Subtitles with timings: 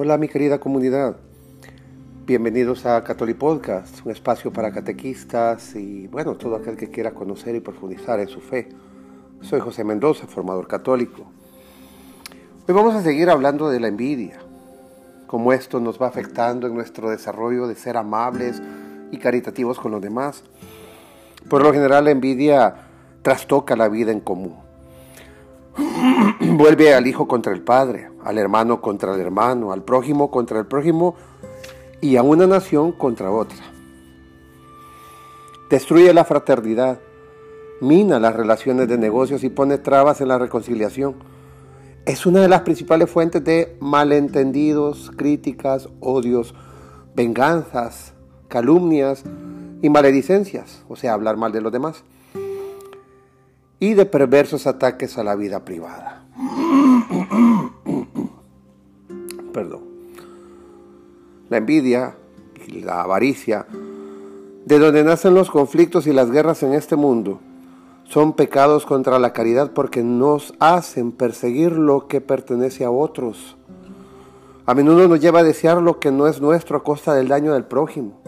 [0.00, 1.16] Hola mi querida comunidad,
[2.24, 7.56] bienvenidos a Catholic Podcast, un espacio para catequistas y bueno, todo aquel que quiera conocer
[7.56, 8.68] y profundizar en su fe.
[9.40, 11.24] Soy José Mendoza, formador católico.
[12.68, 14.38] Hoy vamos a seguir hablando de la envidia,
[15.26, 18.62] cómo esto nos va afectando en nuestro desarrollo de ser amables
[19.10, 20.44] y caritativos con los demás.
[21.50, 22.72] Por lo general la envidia
[23.22, 24.67] trastoca la vida en común.
[26.40, 30.66] Vuelve al hijo contra el padre, al hermano contra el hermano, al prójimo contra el
[30.66, 31.14] prójimo
[32.00, 33.58] y a una nación contra otra.
[35.70, 36.98] Destruye la fraternidad,
[37.80, 41.16] mina las relaciones de negocios y pone trabas en la reconciliación.
[42.06, 46.54] Es una de las principales fuentes de malentendidos, críticas, odios,
[47.14, 48.14] venganzas,
[48.48, 49.24] calumnias
[49.82, 52.02] y maledicencias, o sea, hablar mal de los demás,
[53.80, 56.24] y de perversos ataques a la vida privada.
[59.52, 59.82] Perdón.
[61.48, 62.16] La envidia
[62.66, 63.66] y la avaricia,
[64.64, 67.40] de donde nacen los conflictos y las guerras en este mundo,
[68.04, 73.56] son pecados contra la caridad porque nos hacen perseguir lo que pertenece a otros.
[74.66, 77.54] A menudo nos lleva a desear lo que no es nuestro a costa del daño
[77.54, 78.20] del prójimo.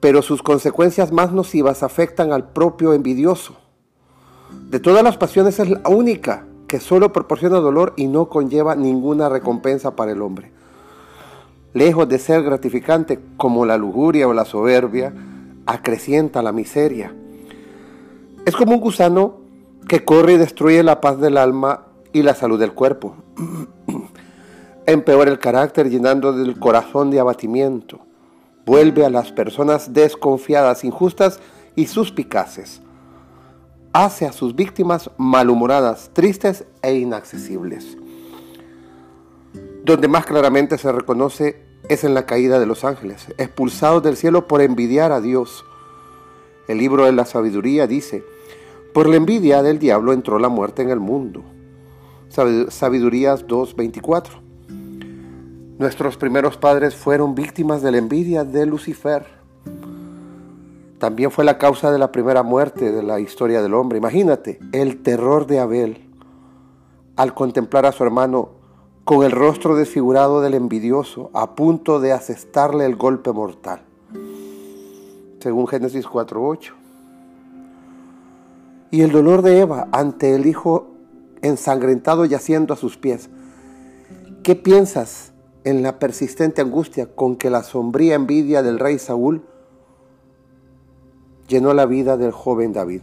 [0.00, 3.56] Pero sus consecuencias más nocivas afectan al propio envidioso.
[4.50, 9.28] De todas las pasiones es la única que solo proporciona dolor y no conlleva ninguna
[9.28, 10.50] recompensa para el hombre.
[11.72, 15.12] Lejos de ser gratificante como la lujuria o la soberbia,
[15.66, 17.14] acrecienta la miseria.
[18.44, 19.36] Es como un gusano
[19.88, 23.14] que corre y destruye la paz del alma y la salud del cuerpo.
[24.86, 28.00] Empeora el carácter llenando del corazón de abatimiento.
[28.64, 31.40] Vuelve a las personas desconfiadas, injustas
[31.76, 32.80] y suspicaces
[34.04, 37.96] hace a sus víctimas malhumoradas, tristes e inaccesibles.
[39.84, 44.46] Donde más claramente se reconoce es en la caída de los ángeles, expulsados del cielo
[44.48, 45.64] por envidiar a Dios.
[46.68, 48.22] El libro de la sabiduría dice,
[48.92, 51.42] por la envidia del diablo entró la muerte en el mundo.
[52.28, 54.28] Sabidurías 2.24.
[55.78, 59.35] Nuestros primeros padres fueron víctimas de la envidia de Lucifer
[61.06, 63.98] también fue la causa de la primera muerte de la historia del hombre.
[63.98, 66.10] Imagínate el terror de Abel
[67.14, 68.48] al contemplar a su hermano
[69.04, 73.82] con el rostro desfigurado del envidioso, a punto de asestarle el golpe mortal.
[75.38, 76.72] Según Génesis 4.8.
[78.90, 80.88] Y el dolor de Eva ante el hijo
[81.40, 83.30] ensangrentado yaciendo a sus pies.
[84.42, 85.30] ¿Qué piensas
[85.62, 89.44] en la persistente angustia con que la sombría envidia del rey Saúl
[91.46, 93.02] llenó la vida del joven David.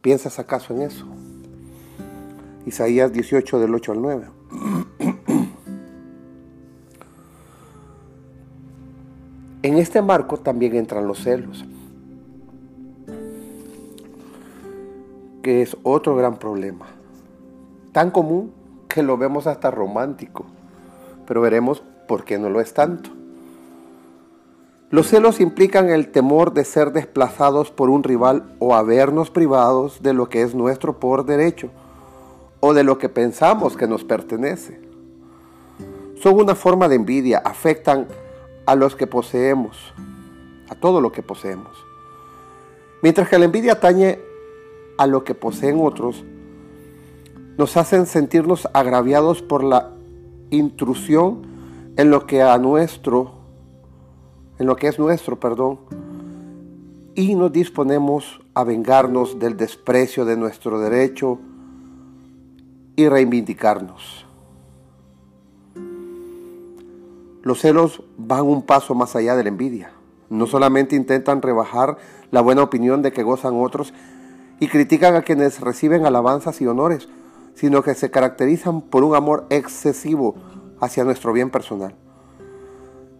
[0.00, 1.06] ¿Piensas acaso en eso?
[2.66, 4.26] Isaías 18 del 8 al 9.
[9.60, 11.64] En este marco también entran los celos,
[15.42, 16.86] que es otro gran problema,
[17.90, 18.52] tan común
[18.88, 20.46] que lo vemos hasta romántico,
[21.26, 23.17] pero veremos por qué no lo es tanto.
[24.90, 30.14] Los celos implican el temor de ser desplazados por un rival o habernos privados de
[30.14, 31.68] lo que es nuestro por derecho
[32.60, 34.80] o de lo que pensamos que nos pertenece.
[36.22, 38.08] Son una forma de envidia, afectan
[38.64, 39.76] a los que poseemos,
[40.70, 41.76] a todo lo que poseemos.
[43.02, 44.18] Mientras que la envidia atañe
[44.96, 46.24] a lo que poseen otros,
[47.58, 49.92] nos hacen sentirnos agraviados por la
[50.48, 51.42] intrusión
[51.98, 53.37] en lo que a nuestro
[54.58, 55.78] en lo que es nuestro, perdón,
[57.14, 61.38] y nos disponemos a vengarnos del desprecio de nuestro derecho
[62.96, 64.24] y reivindicarnos.
[67.42, 69.90] Los celos van un paso más allá de la envidia.
[70.28, 71.96] No solamente intentan rebajar
[72.30, 73.94] la buena opinión de que gozan otros
[74.60, 77.08] y critican a quienes reciben alabanzas y honores,
[77.54, 80.34] sino que se caracterizan por un amor excesivo
[80.80, 81.94] hacia nuestro bien personal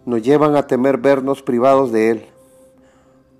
[0.09, 2.25] nos llevan a temer vernos privados de Él.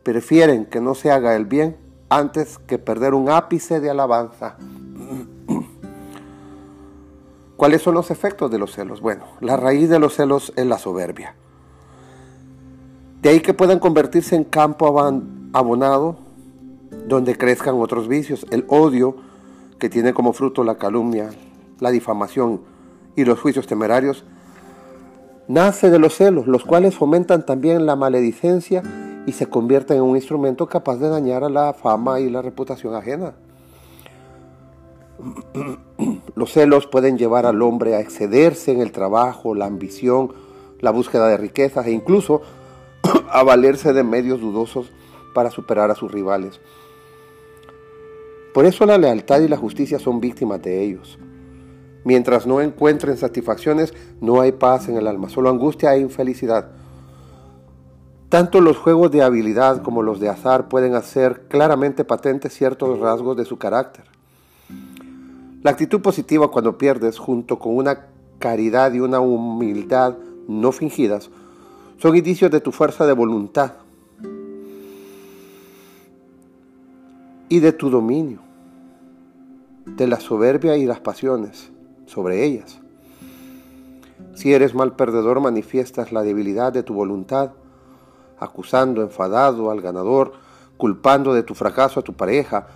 [0.03, 1.75] Prefieren que no se haga el bien
[2.09, 4.55] antes que perder un ápice de alabanza.
[7.57, 9.01] ¿Cuáles son los efectos de los celos?
[9.01, 11.33] Bueno, la raíz de los celos es la soberbia.
[13.23, 14.95] De ahí que puedan convertirse en campo
[15.53, 16.17] abonado
[17.07, 19.15] donde crezcan otros vicios, el odio
[19.79, 21.31] que tiene como fruto la calumnia,
[21.79, 22.61] la difamación
[23.15, 24.23] y los juicios temerarios
[25.49, 28.83] nace de los celos, los cuales fomentan también la maledicencia
[29.25, 32.93] y se convierten en un instrumento capaz de dañar a la fama y la reputación
[32.95, 33.33] ajena.
[36.35, 40.31] Los celos pueden llevar al hombre a excederse en el trabajo, la ambición,
[40.79, 42.41] la búsqueda de riquezas e incluso
[43.29, 44.91] a valerse de medios dudosos
[45.33, 46.61] para superar a sus rivales.
[48.53, 51.19] Por eso la lealtad y la justicia son víctimas de ellos.
[52.03, 56.69] Mientras no encuentren satisfacciones, no hay paz en el alma, solo angustia e infelicidad.
[58.29, 63.35] Tanto los juegos de habilidad como los de azar pueden hacer claramente patentes ciertos rasgos
[63.35, 64.05] de su carácter.
[65.61, 68.05] La actitud positiva cuando pierdes, junto con una
[68.37, 70.15] caridad y una humildad
[70.47, 71.29] no fingidas,
[71.97, 73.73] son indicios de tu fuerza de voluntad
[77.49, 78.39] y de tu dominio,
[79.85, 81.71] de la soberbia y las pasiones
[82.09, 82.79] sobre ellas.
[84.33, 87.51] Si eres mal perdedor, manifiestas la debilidad de tu voluntad,
[88.39, 90.33] acusando enfadado al ganador,
[90.77, 92.67] culpando de tu fracaso a tu pareja,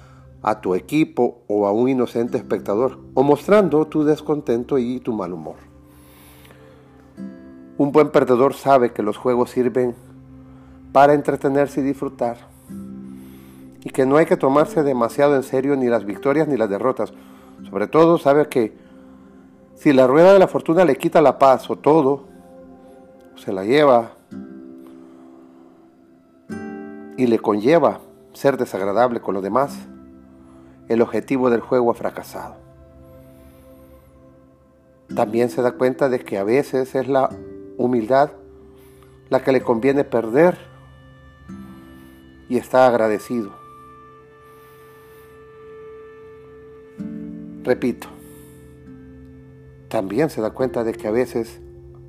[0.41, 5.33] a tu equipo o a un inocente espectador, o mostrando tu descontento y tu mal
[5.33, 5.55] humor.
[7.77, 9.95] Un buen perdedor sabe que los juegos sirven
[10.91, 12.37] para entretenerse y disfrutar,
[13.83, 17.13] y que no hay que tomarse demasiado en serio ni las victorias ni las derrotas.
[17.69, 18.82] Sobre todo sabe que
[19.75, 22.23] si la rueda de la fortuna le quita la paz o todo,
[23.35, 24.11] se la lleva
[27.17, 27.99] y le conlleva
[28.33, 29.77] ser desagradable con los demás,
[30.89, 32.55] el objetivo del juego ha fracasado.
[35.15, 37.29] También se da cuenta de que a veces es la
[37.77, 38.31] humildad
[39.29, 40.57] la que le conviene perder
[42.49, 43.51] y está agradecido.
[47.63, 48.07] Repito,
[49.93, 51.61] también se da cuenta de que a veces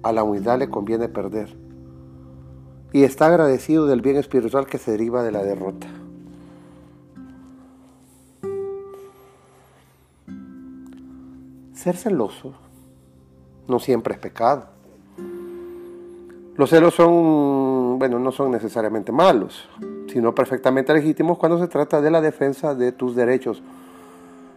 [0.03, 1.55] a la humildad le conviene perder
[2.95, 5.87] y está agradecido del bien espiritual que se deriva de la derrota.
[11.75, 12.55] Ser celoso
[13.69, 14.65] no siempre es pecado.
[16.57, 19.69] Los celos son, bueno, no son necesariamente malos,
[20.11, 23.63] sino perfectamente legítimos cuando se trata de la defensa de tus derechos,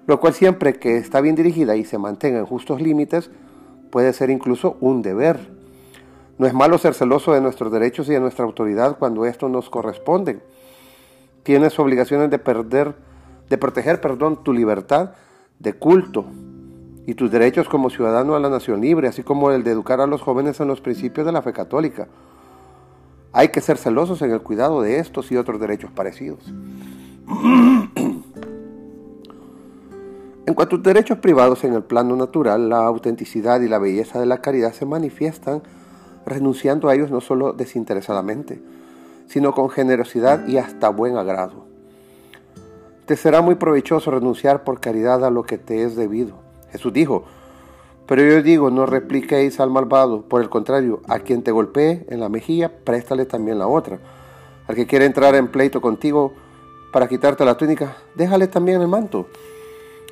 [0.07, 3.29] lo cual siempre que está bien dirigida y se mantenga en justos límites,
[3.91, 5.57] puede ser incluso un deber
[6.37, 9.69] no es malo ser celoso de nuestros derechos y de nuestra autoridad cuando esto nos
[9.69, 10.39] corresponde.
[11.43, 12.95] Tienes obligaciones de perder,
[13.49, 15.11] de proteger, perdón, tu libertad
[15.57, 16.25] de culto
[17.07, 20.07] y tus derechos como ciudadano a la nación libre, así como el de educar a
[20.07, 22.07] los jóvenes en los principios de la fe católica.
[23.33, 26.53] Hay que ser celosos en el cuidado de estos y otros derechos parecidos.
[30.47, 34.25] En cuanto a derechos privados en el plano natural, la autenticidad y la belleza de
[34.25, 35.61] la caridad se manifiestan
[36.25, 38.61] renunciando a ellos no solo desinteresadamente,
[39.27, 41.65] sino con generosidad y hasta buen agrado.
[43.05, 46.37] Te será muy provechoso renunciar por caridad a lo que te es debido.
[46.71, 47.25] Jesús dijo,
[48.07, 52.21] pero yo digo, no repliquéis al malvado, por el contrario, a quien te golpee en
[52.21, 53.99] la mejilla, préstale también la otra.
[54.67, 56.31] Al que quiere entrar en pleito contigo
[56.93, 59.27] para quitarte la túnica, déjale también el manto.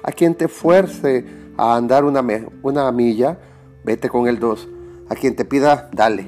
[0.08, 1.26] A quien te fuerce
[1.58, 2.24] a andar una,
[2.62, 3.40] una milla,
[3.84, 4.68] vete con el dos.
[5.10, 6.22] A quien te pida, dale.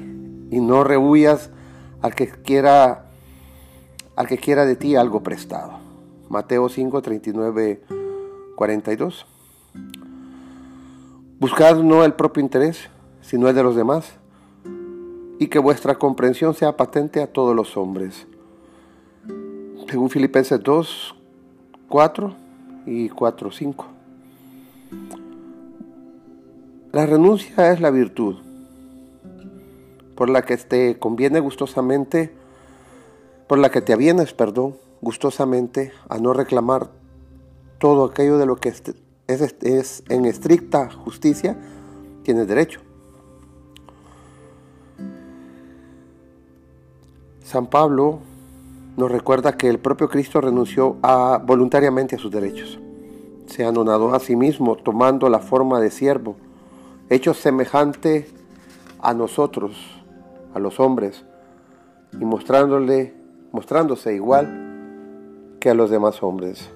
[0.50, 1.50] Y no rehuyas
[2.02, 3.04] al que quiera
[4.16, 5.78] al que quiera de ti algo prestado.
[6.28, 7.84] Mateo 5, 39,
[8.56, 9.26] 42.
[11.38, 14.14] Buscad no el propio interés, sino el de los demás,
[15.38, 18.26] y que vuestra comprensión sea patente a todos los hombres.
[19.88, 21.14] Según Filipenses 2,
[21.88, 22.47] 4
[22.88, 23.86] y 4, 5.
[26.92, 28.36] La renuncia es la virtud
[30.16, 32.32] por la que te conviene gustosamente,
[33.46, 36.90] por la que te avienes, perdón, gustosamente a no reclamar
[37.78, 38.82] todo aquello de lo que es,
[39.28, 41.56] es en estricta justicia,
[42.24, 42.80] tienes derecho.
[47.44, 48.20] San Pablo
[48.98, 50.96] nos recuerda que el propio Cristo renunció
[51.44, 52.80] voluntariamente a sus derechos.
[53.46, 56.34] Se anonadó a sí mismo tomando la forma de siervo,
[57.08, 58.26] hecho semejante
[59.00, 59.76] a nosotros
[60.52, 61.24] a los hombres
[62.12, 63.14] y mostrándole,
[63.52, 66.68] mostrándose igual que a los demás hombres,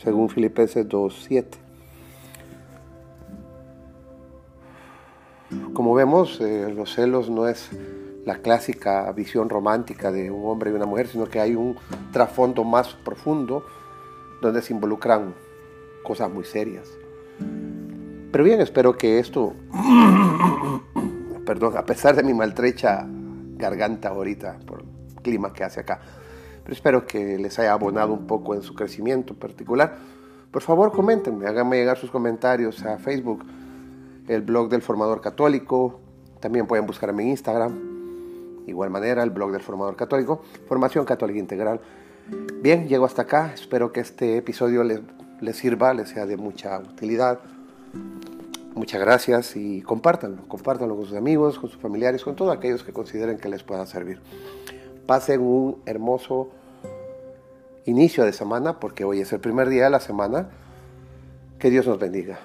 [0.00, 1.44] según Filipenses 2.7.
[5.72, 7.70] Como vemos, eh, los celos no es
[8.28, 11.76] la clásica visión romántica de un hombre y una mujer, sino que hay un
[12.12, 13.64] trasfondo más profundo
[14.42, 15.34] donde se involucran
[16.04, 16.86] cosas muy serias.
[18.30, 19.54] Pero bien, espero que esto
[21.46, 23.06] perdón, a pesar de mi maltrecha
[23.56, 25.98] garganta ahorita por el clima que hace acá.
[26.62, 29.96] Pero espero que les haya abonado un poco en su crecimiento particular,
[30.50, 33.44] Por favor, coméntenme, háganme llegar sus comentarios a Facebook,
[34.28, 36.00] el blog del formador católico.
[36.40, 37.97] También pueden buscarme en Instagram.
[38.68, 41.80] Igual manera, el blog del formador católico, Formación Católica Integral.
[42.62, 43.52] Bien, llego hasta acá.
[43.54, 45.00] Espero que este episodio les,
[45.40, 47.40] les sirva, les sea de mucha utilidad.
[48.74, 52.92] Muchas gracias y compártanlo, compártanlo con sus amigos, con sus familiares, con todos aquellos que
[52.92, 54.20] consideren que les pueda servir.
[55.06, 56.50] Pasen un hermoso
[57.86, 60.50] inicio de semana, porque hoy es el primer día de la semana.
[61.58, 62.38] Que Dios nos bendiga.